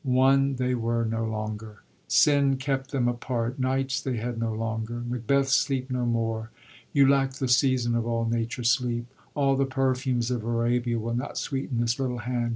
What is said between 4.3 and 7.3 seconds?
no longer. "Macbeth, sleep no more;"—" You